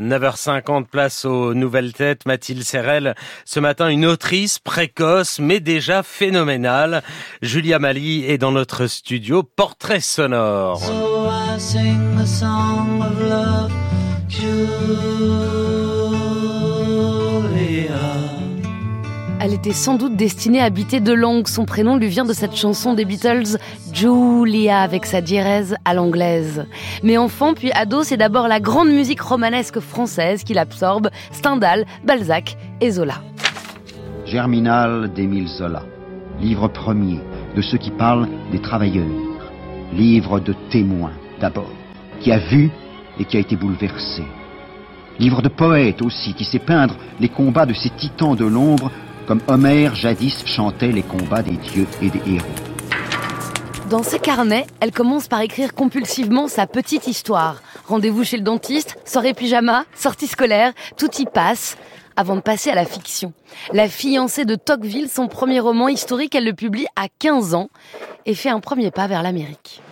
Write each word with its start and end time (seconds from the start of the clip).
9h50, 0.00 0.86
place 0.86 1.24
aux 1.24 1.54
nouvelles 1.54 1.92
têtes. 1.92 2.26
Mathilde 2.26 2.64
Serrel, 2.64 3.14
ce 3.44 3.60
matin, 3.60 3.88
une 3.88 4.06
autrice 4.06 4.58
précoce, 4.58 5.38
mais 5.38 5.60
déjà 5.60 6.02
phénoménale. 6.02 7.04
Julia 7.42 7.78
Mali 7.78 8.24
est 8.24 8.38
dans 8.38 8.50
notre 8.50 8.88
studio, 8.88 9.44
portrait 9.44 10.00
sonore. 10.00 10.82
Était 19.54 19.72
sans 19.72 19.94
doute 19.94 20.16
destinée 20.16 20.58
à 20.60 20.64
habiter 20.64 20.98
de 20.98 21.12
langue. 21.12 21.46
Son 21.46 21.64
prénom 21.64 21.96
lui 21.96 22.08
vient 22.08 22.24
de 22.24 22.32
cette 22.32 22.56
chanson 22.56 22.92
des 22.92 23.04
Beatles, 23.04 23.56
Julia, 23.92 24.80
avec 24.80 25.06
sa 25.06 25.20
diérèse 25.20 25.76
à 25.84 25.94
l'anglaise. 25.94 26.66
Mais 27.04 27.18
enfant 27.18 27.54
puis 27.54 27.70
ado, 27.70 28.02
c'est 28.02 28.16
d'abord 28.16 28.48
la 28.48 28.58
grande 28.58 28.88
musique 28.88 29.20
romanesque 29.20 29.78
française 29.78 30.42
qui 30.42 30.54
l'absorbe, 30.54 31.08
Stendhal, 31.30 31.86
Balzac 32.02 32.56
et 32.80 32.90
Zola. 32.90 33.22
Germinal 34.26 35.12
d'Émile 35.14 35.46
Zola, 35.46 35.84
livre 36.40 36.66
premier 36.66 37.20
de 37.54 37.62
ceux 37.62 37.78
qui 37.78 37.92
parlent 37.92 38.26
des 38.50 38.60
travailleurs, 38.60 39.06
livre 39.92 40.40
de 40.40 40.52
témoins 40.72 41.14
d'abord, 41.40 41.70
qui 42.18 42.32
a 42.32 42.38
vu 42.38 42.72
et 43.20 43.24
qui 43.24 43.36
a 43.36 43.40
été 43.40 43.54
bouleversé. 43.54 44.24
Livre 45.20 45.42
de 45.42 45.48
poète 45.48 46.02
aussi, 46.02 46.34
qui 46.34 46.44
sait 46.44 46.58
peindre 46.58 46.96
les 47.20 47.28
combats 47.28 47.66
de 47.66 47.72
ces 47.72 47.90
titans 47.90 48.34
de 48.34 48.44
l'ombre 48.44 48.90
comme 49.26 49.40
Homère 49.48 49.94
jadis 49.94 50.44
chantait 50.46 50.92
les 50.92 51.02
combats 51.02 51.42
des 51.42 51.56
dieux 51.56 51.86
et 52.02 52.10
des 52.10 52.20
héros. 52.26 52.46
Dans 53.90 54.02
ses 54.02 54.18
carnets, 54.18 54.66
elle 54.80 54.92
commence 54.92 55.28
par 55.28 55.40
écrire 55.40 55.74
compulsivement 55.74 56.48
sa 56.48 56.66
petite 56.66 57.06
histoire. 57.06 57.62
Rendez-vous 57.86 58.24
chez 58.24 58.38
le 58.38 58.42
dentiste, 58.42 58.96
soirée 59.04 59.34
pyjama, 59.34 59.84
sortie 59.94 60.26
scolaire, 60.26 60.72
tout 60.96 61.10
y 61.18 61.26
passe 61.26 61.76
avant 62.16 62.36
de 62.36 62.40
passer 62.40 62.70
à 62.70 62.74
la 62.74 62.84
fiction. 62.84 63.32
La 63.72 63.88
fiancée 63.88 64.44
de 64.44 64.54
Tocqueville, 64.54 65.08
son 65.08 65.28
premier 65.28 65.60
roman 65.60 65.88
historique, 65.88 66.34
elle 66.34 66.44
le 66.44 66.54
publie 66.54 66.86
à 66.96 67.08
15 67.18 67.54
ans 67.54 67.68
et 68.24 68.34
fait 68.34 68.48
un 68.48 68.60
premier 68.60 68.90
pas 68.90 69.06
vers 69.06 69.22
l'Amérique. 69.22 69.82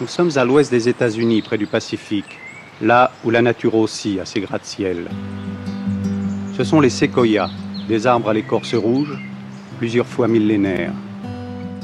Nous 0.00 0.08
sommes 0.08 0.30
à 0.36 0.44
l'ouest 0.44 0.70
des 0.70 0.88
États-Unis, 0.88 1.42
près 1.42 1.58
du 1.58 1.66
Pacifique, 1.66 2.38
là 2.80 3.12
où 3.24 3.30
la 3.30 3.42
nature 3.42 3.76
aussi 3.76 4.18
a 4.20 4.26
ses 4.26 4.40
gratte-ciel. 4.40 5.08
Ce 6.56 6.64
sont 6.64 6.80
les 6.80 6.90
séquoias, 6.90 7.48
des 7.88 8.06
arbres 8.06 8.30
à 8.30 8.34
l'écorce 8.34 8.74
rouge, 8.74 9.18
plusieurs 9.78 10.06
fois 10.06 10.28
millénaires. 10.28 10.92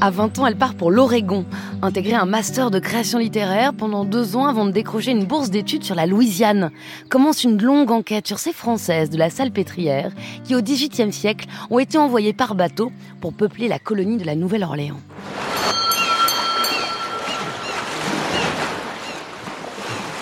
À 0.00 0.10
20 0.10 0.38
ans, 0.38 0.46
elle 0.46 0.56
part 0.56 0.74
pour 0.74 0.92
l'Oregon, 0.92 1.44
intégrer 1.82 2.14
un 2.14 2.24
master 2.24 2.70
de 2.70 2.78
création 2.78 3.18
littéraire 3.18 3.72
pendant 3.74 4.04
deux 4.04 4.36
ans 4.36 4.46
avant 4.46 4.64
de 4.64 4.70
décrocher 4.70 5.10
une 5.10 5.24
bourse 5.24 5.50
d'études 5.50 5.82
sur 5.82 5.96
la 5.96 6.06
Louisiane. 6.06 6.70
Commence 7.08 7.42
une 7.42 7.60
longue 7.60 7.90
enquête 7.90 8.28
sur 8.28 8.38
ces 8.38 8.52
Françaises 8.52 9.10
de 9.10 9.18
la 9.18 9.28
Salpêtrière 9.28 10.12
qui, 10.44 10.54
au 10.54 10.62
XVIIIe 10.62 11.12
siècle, 11.12 11.48
ont 11.70 11.80
été 11.80 11.98
envoyées 11.98 12.32
par 12.32 12.54
bateau 12.54 12.92
pour 13.20 13.32
peupler 13.32 13.66
la 13.66 13.80
colonie 13.80 14.18
de 14.18 14.24
la 14.24 14.36
Nouvelle-Orléans. 14.36 15.00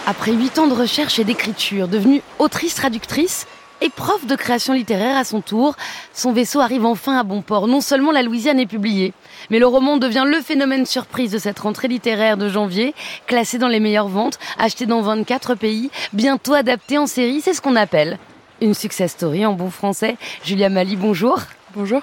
Après 0.09 0.33
huit 0.33 0.57
ans 0.59 0.69
de 0.69 0.73
recherche 0.73 1.19
et 1.19 1.25
d'écriture, 1.25 1.89
devenue 1.89 2.23
autrice-traductrice, 2.39 3.47
et 3.81 3.91
prof 3.91 4.27
de 4.27 4.35
création 4.37 4.73
littéraire 4.73 5.17
à 5.17 5.25
son 5.25 5.41
tour, 5.41 5.77
son 6.13 6.33
vaisseau 6.33 6.61
arrive 6.61 6.85
enfin 6.85 7.19
à 7.19 7.23
bon 7.23 7.43
port. 7.43 7.69
Non 7.69 7.81
seulement 7.81 8.13
la 8.13 8.23
Louisiane 8.23 8.61
est 8.61 8.67
publiée, 8.67 9.13
mais 9.51 9.59
le 9.59 9.67
roman 9.67 9.97
devient 9.97 10.25
le 10.27 10.41
phénomène 10.41 10.87
surprise 10.87 11.33
de 11.33 11.39
cette 11.39 11.59
rentrée 11.59 11.89
littéraire 11.89 12.37
de 12.37 12.49
janvier, 12.49 12.95
classé 13.27 13.59
dans 13.59 13.69
les 13.69 13.81
meilleures 13.81 14.09
ventes, 14.09 14.39
acheté 14.59 14.87
dans 14.87 15.03
24 15.03 15.55
pays, 15.55 15.91
bientôt 16.13 16.55
adapté 16.55 16.99
en 16.99 17.07
série, 17.07 17.41
c'est 17.41 17.55
ce 17.55 17.61
qu'on 17.61 17.77
appelle 17.77 18.19
une 18.61 18.75
success 18.75 19.13
story 19.13 19.45
en 19.45 19.53
bon 19.53 19.71
français. 19.71 20.17
Julia 20.45 20.69
Mali, 20.69 20.97
bonjour. 20.97 21.41
Bonjour. 21.75 22.03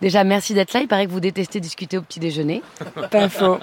Déjà, 0.00 0.24
merci 0.24 0.54
d'être 0.54 0.72
là. 0.72 0.80
Il 0.80 0.88
paraît 0.88 1.06
que 1.06 1.10
vous 1.10 1.20
détestez 1.20 1.60
discuter 1.60 1.98
au 1.98 2.02
petit 2.02 2.20
déjeuner. 2.20 2.62
Pas 3.10 3.28
faux, 3.28 3.58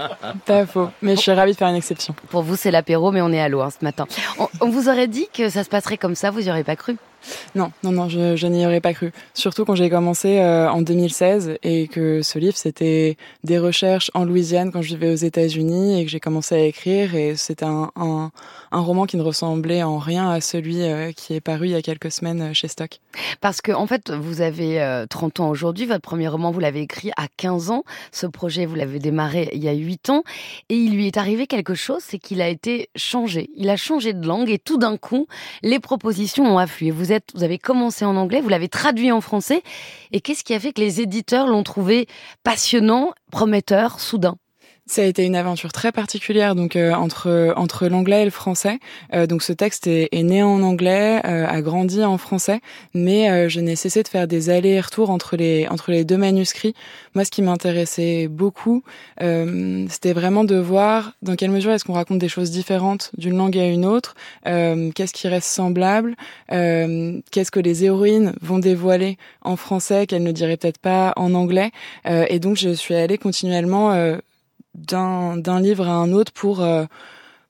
pas 0.45 0.65
faux. 0.65 0.89
Mais 1.01 1.15
je 1.15 1.21
suis 1.21 1.31
ravie 1.31 1.51
de 1.53 1.57
faire 1.57 1.67
une 1.67 1.75
exception. 1.75 2.15
Pour 2.29 2.43
vous, 2.43 2.55
c'est 2.55 2.71
l'apéro, 2.71 3.11
mais 3.11 3.21
on 3.21 3.31
est 3.31 3.41
à 3.41 3.49
l'eau 3.49 3.61
hein, 3.61 3.69
ce 3.69 3.83
matin. 3.83 4.07
On, 4.59 4.69
vous 4.69 4.89
aurait 4.89 5.07
dit 5.07 5.27
que 5.33 5.49
ça 5.49 5.63
se 5.63 5.69
passerait 5.69 5.97
comme 5.97 6.15
ça, 6.15 6.31
vous 6.31 6.41
n'y 6.41 6.49
auriez 6.49 6.63
pas 6.63 6.75
cru? 6.75 6.97
Non, 7.55 7.71
non, 7.83 7.91
non, 7.91 8.09
je, 8.09 8.47
n'y 8.47 8.65
aurais 8.65 8.81
pas 8.81 8.93
cru. 8.93 9.11
Surtout 9.33 9.65
quand 9.65 9.75
j'ai 9.75 9.89
commencé 9.89 10.39
euh, 10.39 10.69
en 10.69 10.81
2016 10.81 11.57
et 11.63 11.87
que 11.87 12.21
ce 12.21 12.39
livre, 12.39 12.57
c'était 12.57 13.17
des 13.43 13.59
recherches 13.59 14.09
en 14.13 14.25
Louisiane 14.25 14.71
quand 14.71 14.81
je 14.81 14.89
vivais 14.95 15.11
aux 15.11 15.15
États-Unis 15.15 15.99
et 15.99 16.05
que 16.05 16.11
j'ai 16.11 16.19
commencé 16.19 16.55
à 16.55 16.59
écrire. 16.59 17.15
Et 17.15 17.35
c'était 17.35 17.65
un, 17.65 17.91
un, 17.95 18.31
roman 18.71 19.05
qui 19.05 19.17
ne 19.17 19.21
ressemblait 19.21 19.83
en 19.83 19.99
rien 19.99 20.31
à 20.31 20.41
celui 20.41 20.81
euh, 20.81 21.11
qui 21.11 21.35
est 21.35 21.41
paru 21.41 21.67
il 21.67 21.71
y 21.71 21.75
a 21.75 21.81
quelques 21.81 22.11
semaines 22.11 22.41
euh, 22.41 22.53
chez 22.53 22.67
Stock. 22.67 22.99
Parce 23.39 23.61
que, 23.61 23.71
en 23.71 23.85
fait, 23.85 24.11
vous 24.11 24.41
avez 24.41 25.05
30 25.09 25.41
ans 25.41 25.49
aujourd'hui. 25.49 25.85
Votre 25.91 26.03
premier 26.03 26.29
roman, 26.29 26.51
vous 26.51 26.61
l'avez 26.61 26.79
écrit 26.79 27.11
à 27.17 27.27
15 27.35 27.69
ans. 27.69 27.83
Ce 28.13 28.25
projet, 28.25 28.65
vous 28.65 28.75
l'avez 28.75 28.99
démarré 28.99 29.49
il 29.51 29.61
y 29.61 29.67
a 29.67 29.73
8 29.73 30.09
ans. 30.09 30.23
Et 30.69 30.75
il 30.75 30.95
lui 30.95 31.05
est 31.05 31.17
arrivé 31.17 31.47
quelque 31.47 31.75
chose, 31.75 31.99
c'est 32.01 32.17
qu'il 32.17 32.41
a 32.41 32.47
été 32.47 32.89
changé. 32.95 33.49
Il 33.57 33.69
a 33.69 33.75
changé 33.75 34.13
de 34.13 34.25
langue 34.25 34.49
et 34.49 34.57
tout 34.57 34.77
d'un 34.77 34.95
coup, 34.95 35.27
les 35.63 35.79
propositions 35.79 36.45
ont 36.45 36.57
afflué. 36.57 36.91
Vous 36.91 37.07
vous 37.35 37.43
avez 37.43 37.57
commencé 37.57 38.05
en 38.05 38.15
anglais, 38.15 38.39
vous 38.39 38.47
l'avez 38.47 38.69
traduit 38.69 39.11
en 39.11 39.19
français. 39.19 39.63
Et 40.13 40.21
qu'est-ce 40.21 40.45
qui 40.45 40.53
a 40.53 40.61
fait 40.61 40.71
que 40.71 40.79
les 40.79 41.01
éditeurs 41.01 41.47
l'ont 41.47 41.63
trouvé 41.63 42.07
passionnant, 42.43 43.11
prometteur, 43.31 43.99
soudain? 43.99 44.37
Ça 44.91 45.03
a 45.03 45.05
été 45.05 45.23
une 45.23 45.37
aventure 45.37 45.71
très 45.71 45.93
particulière 45.93 46.53
donc 46.53 46.75
euh, 46.75 46.91
entre 46.93 47.53
entre 47.55 47.87
l'anglais 47.87 48.23
et 48.23 48.25
le 48.25 48.31
français. 48.31 48.79
Euh, 49.13 49.25
donc 49.25 49.41
ce 49.41 49.53
texte 49.53 49.87
est, 49.87 50.09
est 50.11 50.23
né 50.23 50.43
en 50.43 50.61
anglais, 50.63 51.21
euh, 51.25 51.47
a 51.47 51.61
grandi 51.61 52.03
en 52.03 52.17
français, 52.17 52.59
mais 52.93 53.49
je 53.49 53.61
n'ai 53.61 53.77
cessé 53.77 54.03
de 54.03 54.07
faire 54.09 54.27
des 54.27 54.49
allers-retours 54.49 55.09
entre 55.09 55.37
les 55.37 55.65
entre 55.69 55.91
les 55.91 56.03
deux 56.03 56.17
manuscrits. 56.17 56.75
Moi, 57.15 57.23
ce 57.23 57.31
qui 57.31 57.41
m'intéressait 57.41 58.27
beaucoup, 58.27 58.83
c'était 59.19 60.13
vraiment 60.13 60.43
de 60.43 60.55
voir 60.55 61.13
dans 61.21 61.35
quelle 61.35 61.51
mesure 61.51 61.71
est-ce 61.71 61.85
qu'on 61.85 61.93
raconte 61.93 62.19
des 62.19 62.29
choses 62.29 62.51
différentes 62.51 63.11
d'une 63.17 63.37
langue 63.37 63.57
à 63.57 63.67
une 63.67 63.85
autre, 63.85 64.15
qu'est-ce 64.43 65.13
qui 65.13 65.27
reste 65.27 65.47
semblable, 65.47 66.15
qu'est-ce 66.49 67.51
que 67.51 67.59
les 67.59 67.85
héroïnes 67.85 68.33
vont 68.41 68.59
dévoiler 68.59 69.17
en 69.41 69.55
français 69.55 70.07
qu'elles 70.07 70.23
ne 70.23 70.31
diraient 70.31 70.57
peut-être 70.57 70.79
pas 70.79 71.13
en 71.15 71.33
anglais. 71.33 71.71
et 72.05 72.39
donc, 72.39 72.57
je 72.57 72.69
suis 72.69 72.95
allée 72.95 73.17
continuellement 73.17 74.19
d'un 74.75 75.59
livre 75.59 75.87
à 75.87 75.93
un 75.93 76.11
autre 76.11 76.31
pour 76.31 76.61
euh, 76.61 76.85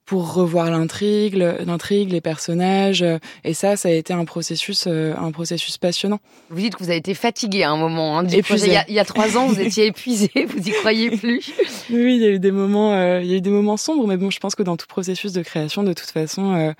pour 0.04 0.34
revoir 0.34 0.70
l'intrigue, 0.70 1.36
l'intrigue, 1.36 2.10
les 2.10 2.20
personnages, 2.20 3.02
euh, 3.02 3.18
et 3.44 3.54
ça, 3.54 3.76
ça 3.76 3.88
a 3.88 3.92
été 3.92 4.12
un 4.12 4.24
processus, 4.24 4.84
euh, 4.86 5.14
un 5.16 5.30
processus 5.30 5.78
passionnant. 5.78 6.18
Vous 6.50 6.60
dites 6.60 6.74
que 6.74 6.82
vous 6.82 6.90
avez 6.90 6.98
été 6.98 7.14
fatigué 7.14 7.62
à 7.62 7.70
un 7.70 7.76
moment. 7.76 8.18
Hein, 8.18 8.26
il, 8.26 8.34
y 8.34 8.76
a, 8.76 8.84
il 8.88 8.94
y 8.94 8.98
a 8.98 9.04
trois 9.04 9.38
ans, 9.38 9.46
vous 9.46 9.60
étiez 9.60 9.86
épuisé, 9.86 10.30
vous 10.48 10.68
y 10.68 10.72
croyez 10.72 11.16
plus. 11.16 11.52
Oui, 11.88 12.16
il 12.16 12.22
y 12.22 12.26
a 12.26 12.30
eu 12.30 12.40
des 12.40 12.50
moments, 12.50 12.92
il 13.20 13.26
y 13.26 13.32
a 13.32 13.36
eu 13.36 13.40
des 13.40 13.50
moments 13.50 13.76
sombres, 13.76 14.06
mais 14.06 14.16
bon, 14.16 14.30
je 14.30 14.40
pense 14.40 14.54
que 14.54 14.62
dans 14.62 14.76
tout 14.76 14.88
processus 14.88 15.32
de 15.32 15.42
création, 15.42 15.82
de 15.82 15.92
toute 15.92 16.10
façon. 16.10 16.74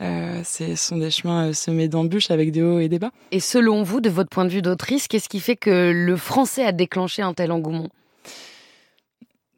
Euh, 0.00 0.42
ce 0.44 0.74
sont 0.74 0.96
des 0.96 1.10
chemins 1.10 1.52
semés 1.52 1.88
d'embûches 1.88 2.30
avec 2.30 2.50
des 2.50 2.62
hauts 2.62 2.80
et 2.80 2.88
des 2.88 2.98
bas. 2.98 3.10
Et 3.30 3.40
selon 3.40 3.82
vous, 3.82 4.00
de 4.00 4.10
votre 4.10 4.28
point 4.28 4.44
de 4.44 4.50
vue 4.50 4.62
d'autrice, 4.62 5.08
qu'est-ce 5.08 5.28
qui 5.28 5.40
fait 5.40 5.56
que 5.56 5.92
le 5.94 6.16
français 6.16 6.64
a 6.64 6.72
déclenché 6.72 7.22
un 7.22 7.32
tel 7.32 7.52
engouement? 7.52 7.88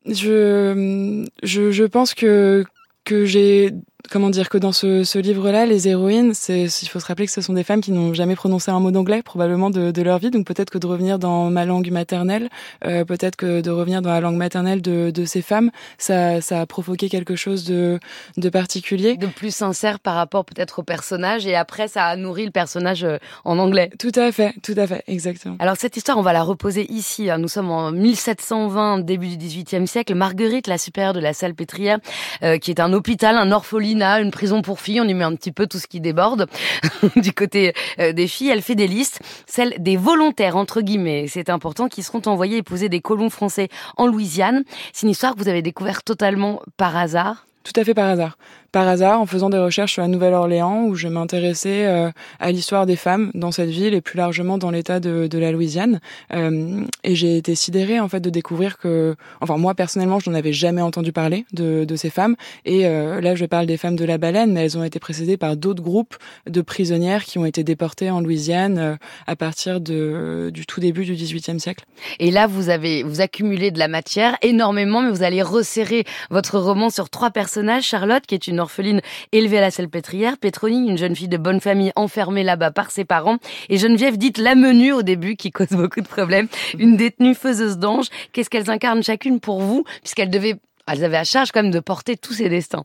Je, 0.06 1.26
je, 1.42 1.70
je 1.70 1.84
pense 1.84 2.14
que, 2.14 2.64
que 3.04 3.24
j'ai 3.24 3.72
comment 4.10 4.30
dire 4.30 4.48
que 4.48 4.58
dans 4.58 4.72
ce, 4.72 5.04
ce 5.04 5.18
livre-là, 5.18 5.66
les 5.66 5.88
héroïnes, 5.88 6.32
c'est, 6.34 6.64
il 6.64 6.88
faut 6.88 7.00
se 7.00 7.06
rappeler 7.06 7.26
que 7.26 7.32
ce 7.32 7.40
sont 7.40 7.52
des 7.52 7.64
femmes 7.64 7.80
qui 7.80 7.92
n'ont 7.92 8.14
jamais 8.14 8.36
prononcé 8.36 8.70
un 8.70 8.80
mot 8.80 8.90
d'anglais 8.90 9.22
probablement 9.22 9.70
de, 9.70 9.90
de, 9.90 10.02
leur 10.02 10.18
vie. 10.18 10.30
Donc 10.30 10.46
peut-être 10.46 10.70
que 10.70 10.78
de 10.78 10.86
revenir 10.86 11.18
dans 11.18 11.50
ma 11.50 11.64
langue 11.64 11.90
maternelle, 11.90 12.48
euh, 12.84 13.04
peut-être 13.04 13.36
que 13.36 13.60
de 13.60 13.70
revenir 13.70 14.02
dans 14.02 14.10
la 14.10 14.20
langue 14.20 14.36
maternelle 14.36 14.82
de, 14.82 15.10
de 15.10 15.24
ces 15.24 15.42
femmes, 15.42 15.70
ça, 15.98 16.40
ça 16.40 16.60
a 16.60 16.66
provoqué 16.66 17.08
quelque 17.08 17.36
chose 17.36 17.64
de, 17.64 17.98
de 18.36 18.48
particulier, 18.48 19.16
de 19.16 19.26
plus 19.26 19.54
sincère 19.54 19.98
par 19.98 20.14
rapport 20.14 20.44
peut-être 20.44 20.80
au 20.80 20.82
personnage. 20.82 21.46
Et 21.46 21.56
après, 21.56 21.88
ça 21.88 22.04
a 22.04 22.16
nourri 22.16 22.44
le 22.44 22.52
personnage 22.52 23.04
euh, 23.04 23.18
en 23.44 23.58
anglais. 23.58 23.90
Tout 23.98 24.12
à 24.14 24.30
fait, 24.32 24.54
tout 24.62 24.74
à 24.76 24.86
fait, 24.86 25.02
exactement. 25.06 25.56
Alors 25.58 25.76
cette 25.76 25.96
histoire, 25.96 26.18
on 26.18 26.22
va 26.22 26.32
la 26.32 26.42
reposer 26.42 26.90
ici. 26.92 27.30
Hein. 27.30 27.38
Nous 27.38 27.48
sommes 27.48 27.70
en 27.70 27.90
1720, 27.90 29.00
début 29.00 29.28
du 29.28 29.36
XVIIIe 29.36 29.86
siècle. 29.86 30.14
Marguerite, 30.14 30.66
la 30.66 30.78
supérieure 30.78 31.14
de 31.14 31.20
la 31.20 31.32
Salpêtrière, 31.32 31.98
euh, 32.42 32.58
qui 32.58 32.70
est 32.70 32.80
un 32.80 32.92
hôpital, 32.92 33.36
un 33.36 33.50
orphelinat 33.50 33.95
une 34.02 34.30
prison 34.30 34.62
pour 34.62 34.80
filles, 34.80 35.00
on 35.00 35.08
y 35.08 35.14
met 35.14 35.24
un 35.24 35.34
petit 35.34 35.52
peu 35.52 35.66
tout 35.66 35.78
ce 35.78 35.86
qui 35.86 36.00
déborde 36.00 36.46
du 37.16 37.32
côté 37.32 37.74
euh, 37.98 38.12
des 38.12 38.26
filles. 38.26 38.50
Elle 38.50 38.62
fait 38.62 38.74
des 38.74 38.86
listes, 38.86 39.20
celles 39.46 39.74
des 39.78 39.96
volontaires, 39.96 40.56
entre 40.56 40.80
guillemets, 40.80 41.26
c'est 41.28 41.50
important, 41.50 41.88
qui 41.88 42.02
seront 42.02 42.22
envoyés 42.26 42.58
épouser 42.58 42.88
des 42.88 43.00
colons 43.00 43.30
français 43.30 43.68
en 43.96 44.06
Louisiane. 44.06 44.64
C'est 44.92 45.06
une 45.06 45.10
histoire 45.10 45.34
que 45.34 45.40
vous 45.40 45.48
avez 45.48 45.62
découverte 45.62 46.04
totalement 46.04 46.62
par 46.76 46.96
hasard? 46.96 47.46
Tout 47.64 47.80
à 47.80 47.84
fait 47.84 47.94
par 47.94 48.08
hasard 48.08 48.36
par 48.76 48.88
hasard 48.88 49.22
en 49.22 49.24
faisant 49.24 49.48
des 49.48 49.56
recherches 49.56 49.94
sur 49.94 50.02
la 50.02 50.08
Nouvelle-Orléans 50.08 50.84
où 50.84 50.96
je 50.96 51.08
m'intéressais 51.08 51.86
euh, 51.86 52.10
à 52.40 52.52
l'histoire 52.52 52.84
des 52.84 52.96
femmes 52.96 53.30
dans 53.32 53.50
cette 53.50 53.70
ville 53.70 53.94
et 53.94 54.02
plus 54.02 54.18
largement 54.18 54.58
dans 54.58 54.70
l'État 54.70 55.00
de, 55.00 55.38
la 55.38 55.50
Louisiane. 55.50 55.98
Euh, 56.34 56.82
et 57.02 57.14
j'ai 57.14 57.38
été 57.38 57.54
sidérée 57.54 58.00
en 58.00 58.08
fait 58.10 58.20
de 58.20 58.28
découvrir 58.28 58.76
que, 58.76 59.16
enfin 59.40 59.56
moi 59.56 59.74
personnellement, 59.74 60.18
je 60.18 60.28
n'en 60.28 60.36
avais 60.36 60.52
jamais 60.52 60.82
entendu 60.82 61.10
parler 61.10 61.46
de, 61.54 61.86
ces 61.96 62.10
femmes. 62.10 62.36
Et 62.66 62.86
euh, 62.86 63.22
là, 63.22 63.34
je 63.34 63.46
parle 63.46 63.64
des 63.64 63.78
femmes 63.78 63.96
de 63.96 64.04
la 64.04 64.18
baleine, 64.18 64.52
mais 64.52 64.64
elles 64.64 64.76
ont 64.76 64.84
été 64.84 64.98
précédées 64.98 65.38
par 65.38 65.56
d'autres 65.56 65.82
groupes 65.82 66.16
de 66.46 66.60
prisonnières 66.60 67.24
qui 67.24 67.38
ont 67.38 67.46
été 67.46 67.64
déportées 67.64 68.10
en 68.10 68.20
Louisiane 68.20 68.98
à 69.26 69.36
partir 69.36 69.80
du 69.80 70.66
tout 70.68 70.80
début 70.80 71.06
du 71.06 71.14
XVIIIe 71.14 71.60
siècle. 71.60 71.86
Et 72.18 72.30
là, 72.30 72.46
vous 72.46 72.68
avez 72.68 73.04
vous 73.04 73.22
accumulez 73.22 73.70
de 73.70 73.78
la 73.78 73.88
matière 73.88 74.36
énormément, 74.42 75.00
mais 75.00 75.10
vous 75.10 75.22
allez 75.22 75.40
resserrer 75.40 76.04
votre 76.28 76.58
roman 76.58 76.90
sur 76.90 77.08
trois 77.08 77.30
personnages. 77.30 77.84
Charlotte, 77.84 78.26
qui 78.26 78.34
est 78.34 78.48
une 78.48 78.65
orpheline 78.66 79.00
élevée 79.32 79.58
à 79.58 79.60
la 79.62 79.70
salpêtrière, 79.70 80.38
Pétronille, 80.38 80.90
une 80.90 80.98
jeune 80.98 81.14
fille 81.14 81.28
de 81.28 81.36
bonne 81.36 81.60
famille 81.60 81.92
enfermée 81.94 82.42
là-bas 82.42 82.72
par 82.72 82.90
ses 82.90 83.04
parents, 83.04 83.38
et 83.68 83.78
Geneviève, 83.78 84.18
dite 84.18 84.38
la 84.38 84.54
menue 84.54 84.92
au 84.92 85.02
début, 85.02 85.36
qui 85.36 85.50
cause 85.50 85.68
beaucoup 85.70 86.00
de 86.00 86.08
problèmes, 86.08 86.48
une 86.78 86.96
détenue 86.96 87.34
faiseuse 87.34 87.78
d'ange. 87.78 88.06
Qu'est-ce 88.32 88.50
qu'elles 88.50 88.70
incarnent 88.70 89.02
chacune 89.02 89.40
pour 89.40 89.60
vous, 89.60 89.84
puisqu'elles 90.02 90.30
devaient 90.30 90.56
elles 90.88 91.04
avaient 91.04 91.16
à 91.16 91.24
charge 91.24 91.50
quand 91.50 91.62
même 91.62 91.72
de 91.72 91.80
porter 91.80 92.16
tous 92.16 92.34
ces 92.34 92.48
destins? 92.48 92.84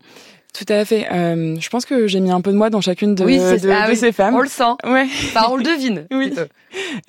Tout 0.53 0.65
à 0.67 0.83
fait. 0.83 1.07
Euh, 1.11 1.55
je 1.59 1.69
pense 1.69 1.85
que 1.85 2.07
j'ai 2.07 2.19
mis 2.19 2.31
un 2.31 2.41
peu 2.41 2.51
de 2.51 2.57
moi 2.57 2.69
dans 2.69 2.81
chacune 2.81 3.15
de, 3.15 3.23
de, 3.23 3.69
ah 3.69 3.95
ces 3.95 4.11
femmes. 4.11 4.35
On 4.35 4.41
le 4.41 4.49
sent. 4.49 4.63
Ouais. 4.83 5.05
Enfin, 5.05 5.47
on 5.49 5.55
le 5.55 5.63
devine. 5.63 6.07
oui. 6.11 6.33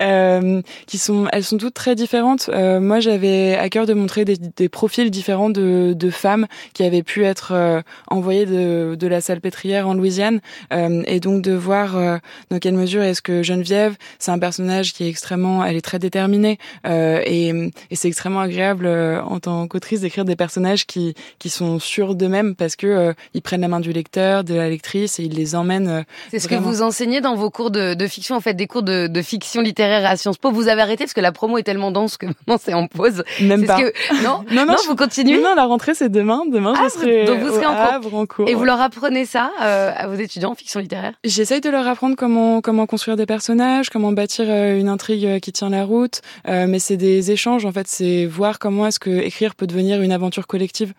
Euh, 0.01 0.61
qui 0.87 0.97
sont, 0.97 1.27
elles 1.31 1.43
sont 1.43 1.57
toutes 1.57 1.73
très 1.73 1.95
différentes. 1.95 2.49
Euh, 2.53 2.79
moi, 2.79 2.99
j'avais 2.99 3.55
à 3.55 3.69
cœur 3.69 3.85
de 3.85 3.93
montrer 3.93 4.25
des, 4.25 4.37
des 4.37 4.69
profils 4.69 5.09
différents 5.09 5.49
de, 5.49 5.93
de, 5.95 6.09
femmes 6.09 6.47
qui 6.73 6.83
avaient 6.83 7.03
pu 7.03 7.23
être 7.23 7.51
euh, 7.53 7.81
envoyées 8.07 8.45
de, 8.45 8.95
de 8.99 9.07
la 9.07 9.21
salpêtrière 9.21 9.87
en 9.87 9.93
Louisiane, 9.93 10.41
euh, 10.73 11.03
et 11.05 11.19
donc 11.19 11.41
de 11.41 11.53
voir 11.53 11.97
euh, 11.97 12.17
dans 12.49 12.59
quelle 12.59 12.75
mesure 12.75 13.01
est-ce 13.01 13.21
que 13.21 13.43
Geneviève, 13.43 13.95
c'est 14.19 14.31
un 14.31 14.39
personnage 14.39 14.93
qui 14.93 15.05
est 15.05 15.09
extrêmement, 15.09 15.63
elle 15.63 15.75
est 15.75 15.81
très 15.81 15.99
déterminée, 15.99 16.57
et, 16.85 17.49
et 17.89 17.95
c'est 17.95 18.07
extrêmement 18.07 18.41
agréable 18.41 18.87
en 18.87 19.39
tant 19.39 19.67
qu'autrice 19.67 20.01
d'écrire 20.01 20.25
des 20.25 20.35
personnages 20.35 20.85
qui 20.85 21.13
qui 21.39 21.49
sont 21.49 21.79
sûrs 21.79 22.15
d'eux-mêmes 22.15 22.55
parce 22.55 22.75
que 22.75 23.13
ils 23.33 23.41
prennent 23.41 23.61
la 23.61 23.67
main 23.67 23.79
du 23.79 23.91
lecteur, 23.91 24.43
de 24.43 24.53
la 24.53 24.69
lectrice, 24.69 25.19
et 25.19 25.23
ils 25.23 25.33
les 25.33 25.55
emmènent. 25.55 26.05
c'est 26.29 26.39
ce 26.39 26.47
que 26.47 26.55
vous 26.55 26.81
enseignez 26.81 27.21
dans 27.21 27.35
vos 27.35 27.49
cours 27.49 27.71
de, 27.71 27.93
de 27.93 28.07
fiction, 28.07 28.35
en 28.35 28.41
fait, 28.41 28.53
des 28.53 28.67
cours 28.67 28.83
de, 28.83 29.07
de 29.07 29.21
fiction 29.21 29.61
littéraire 29.61 30.09
à 30.09 30.15
Sciences 30.17 30.37
Po. 30.37 30.51
Vous 30.51 30.67
avez 30.67 30.81
arrêté 30.81 31.03
parce 31.03 31.13
que 31.13 31.21
la 31.21 31.31
promo 31.31 31.57
est 31.57 31.63
tellement 31.63 31.91
dense 31.91 32.17
que 32.17 32.25
maintenant 32.47 32.57
c'est 32.61 32.73
en 32.73 32.87
pause. 32.87 33.23
Même 33.41 33.65
pas. 33.65 33.79
Que... 33.81 33.93
Non, 34.23 34.43
non, 34.51 34.65
non, 34.65 34.75
vous 34.87 34.95
continuez. 34.95 35.41
Non, 35.41 35.55
la 35.55 35.65
rentrée 35.65 35.93
c'est 35.93 36.09
demain. 36.09 36.43
Demain, 36.49 36.73
je 36.75 36.81
ah, 36.85 36.89
serai 36.89 37.25
donc 37.25 37.39
vous 37.39 37.53
serez 37.53 37.65
en, 37.65 38.25
cours. 38.25 38.47
Et 38.47 38.53
vous 38.53 38.63
leur 38.63 38.79
apprenez 38.79 39.25
ça 39.25 39.51
euh, 39.61 39.91
à 39.95 40.07
vos 40.07 40.15
étudiants 40.15 40.51
en 40.51 40.55
fiction 40.55 40.79
littéraire? 40.79 41.13
J'essaye 41.23 41.61
de 41.61 41.69
leur 41.69 41.87
apprendre 41.87 42.15
comment 42.15 42.61
comment 42.61 42.85
construire 42.85 43.17
des 43.17 43.25
personnages, 43.25 43.89
comment 43.89 44.11
bâtir 44.11 44.45
euh, 44.47 44.79
une 44.79 44.87
intrigue 44.87 45.25
euh, 45.25 45.39
qui 45.39 45.51
tient 45.51 45.69
la 45.69 45.83
route. 45.83 46.21
mais 46.47 46.79
c'est 46.79 46.97
des 46.97 47.31
échanges 47.31 47.65
en 47.65 47.71
fait. 47.71 47.87
C'est 47.87 48.25
voir 48.25 48.59
comment 48.59 48.87
est-ce 48.87 48.99
que 48.99 49.09
écrire 49.09 49.55
peut 49.55 49.67
devenir 49.67 50.01
une 50.01 50.11
aventure 50.11 50.47
collective. 50.47 50.93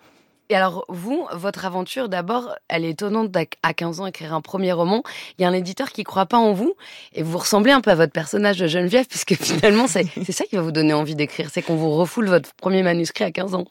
Et 0.51 0.55
alors, 0.57 0.85
vous, 0.89 1.27
votre 1.33 1.65
aventure, 1.65 2.09
d'abord, 2.09 2.55
elle 2.69 2.85
est 2.85 2.91
étonnante 2.91 3.35
à 3.63 3.75
15 3.75 4.01
ans 4.01 4.07
écrire 4.07 4.35
un 4.35 4.41
premier 4.43 4.73
roman. 4.73 5.03
Il 5.39 5.43
y 5.43 5.45
a 5.45 5.49
un 5.49 5.53
éditeur 5.55 5.91
qui 5.91 6.05
croit 6.05 6.27
pas 6.27 6.37
en 6.37 6.53
vous 6.53 6.75
et 7.15 7.23
vous 7.23 7.39
ressemblez 7.39 7.73
un 7.73 7.81
peu 7.81 7.91
à 7.91 7.95
votre 7.95 8.13
personnage 8.13 8.59
de 8.59 8.67
Geneviève 8.67 9.07
puisque 9.07 9.35
finalement, 9.41 9.87
c'est 9.87 10.07
ça 10.33 10.45
qui 10.45 10.57
va 10.57 10.63
vous 10.63 10.73
donner 10.73 10.93
envie 10.93 11.15
d'écrire. 11.15 11.49
C'est 11.51 11.63
qu'on 11.63 11.77
vous 11.77 11.95
refoule 11.95 12.29
votre 12.29 12.53
premier 12.55 12.83
manuscrit 12.83 13.25
à 13.25 13.31
15 13.31 13.55
ans. 13.55 13.65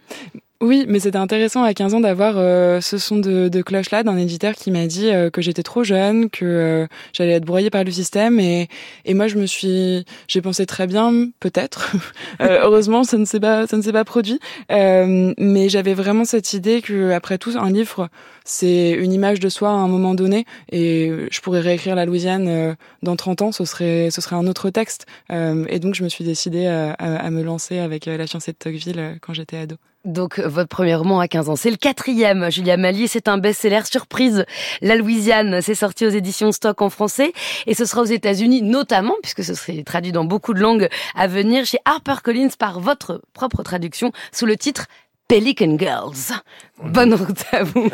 Oui, 0.63 0.85
mais 0.87 1.01
c'était 1.01 1.17
intéressant 1.17 1.61
à 1.63 1.73
15 1.73 1.93
ans 1.93 1.99
d'avoir 1.99 2.35
euh, 2.37 2.79
ce 2.79 2.97
son 2.97 3.17
de, 3.17 3.49
de 3.49 3.61
cloche-là 3.61 4.03
d'un 4.03 4.15
éditeur 4.15 4.53
qui 4.53 4.71
m'a 4.71 4.87
dit 4.87 5.09
euh, 5.09 5.29
que 5.29 5.41
j'étais 5.41 5.61
trop 5.61 5.83
jeune, 5.83 6.29
que 6.29 6.45
euh, 6.45 6.87
j'allais 7.11 7.33
être 7.33 7.43
broyée 7.43 7.69
par 7.69 7.83
le 7.83 7.91
système. 7.91 8.39
Et, 8.39 8.69
et 9.03 9.13
moi, 9.13 9.27
je 9.27 9.35
me 9.37 9.45
suis, 9.45 10.05
j'ai 10.29 10.41
pensé 10.41 10.65
très 10.65 10.87
bien, 10.87 11.27
peut-être. 11.41 11.91
heureusement, 12.39 13.03
ça 13.03 13.17
ne 13.17 13.25
s'est 13.25 13.41
pas, 13.41 13.67
ça 13.67 13.75
ne 13.75 13.81
s'est 13.81 13.91
pas 13.91 14.05
produit. 14.05 14.39
mais 14.69 15.67
j'avais 15.67 15.93
vraiment 15.93 16.23
cette 16.23 16.53
idée 16.53 16.81
que, 16.81 17.11
après 17.11 17.37
tout, 17.37 17.51
un 17.59 17.69
livre, 17.69 18.07
c'est 18.45 18.91
une 18.91 19.11
image 19.11 19.41
de 19.41 19.49
soi 19.49 19.67
à 19.67 19.73
un 19.73 19.89
moment 19.89 20.15
donné. 20.15 20.45
Et 20.71 21.11
je 21.29 21.41
pourrais 21.41 21.59
réécrire 21.59 21.95
la 21.95 22.05
Louisiane 22.05 22.77
dans 23.01 23.17
30 23.17 23.41
ans, 23.41 23.51
ce 23.51 23.65
serait, 23.65 24.11
ce 24.11 24.21
serait 24.21 24.37
un 24.37 24.47
autre 24.47 24.69
texte. 24.69 25.07
et 25.29 25.79
donc, 25.79 25.93
je 25.93 26.05
me 26.05 26.09
suis 26.09 26.23
décidée 26.23 26.67
à, 26.67 26.93
à, 26.93 27.29
me 27.31 27.43
lancer 27.43 27.79
avec 27.79 28.05
La 28.05 28.27
fiancée 28.27 28.53
de 28.53 28.57
Tocqueville 28.57 29.17
quand 29.21 29.33
j'étais 29.33 29.57
ado. 29.57 29.75
Donc, 30.05 30.39
votre 30.39 30.67
premier 30.67 30.95
roman 30.95 31.21
à 31.21 31.29
15 31.29 31.47
ans. 31.49 31.55
C'est 31.55 31.71
le 31.71 31.77
quatrième, 31.77 32.51
Julia 32.51 32.75
Mali. 32.75 33.07
C'est 33.07 33.29
un 33.29 33.37
best-seller 33.37 33.85
surprise. 33.85 34.45
La 34.81 34.97
Louisiane, 34.97 35.61
c'est 35.61 35.75
sorti 35.75 36.05
aux 36.05 36.09
éditions 36.09 36.51
Stock 36.51 36.81
en 36.81 36.89
français. 36.89 37.31
Et 37.67 37.73
ce 37.73 37.85
sera 37.85 38.01
aux 38.01 38.05
États-Unis, 38.05 38.63
notamment, 38.63 39.15
puisque 39.21 39.45
ce 39.45 39.53
serait 39.53 39.81
traduit 39.83 40.11
dans 40.11 40.25
beaucoup 40.25 40.53
de 40.53 40.59
langues 40.59 40.89
à 41.15 41.27
venir, 41.27 41.65
chez 41.65 41.77
HarperCollins 41.85 42.49
par 42.59 42.81
votre 42.81 43.21
propre 43.33 43.63
traduction, 43.63 44.11
sous 44.33 44.45
le 44.45 44.57
titre 44.57 44.87
Pelican 45.29 45.77
Girls. 45.79 46.41
Bonne 46.83 47.13
route 47.13 47.45
à 47.53 47.63
vous. 47.63 47.89